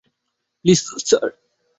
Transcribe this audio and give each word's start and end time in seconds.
Please, 0.65 0.79
sir! 1.07 1.29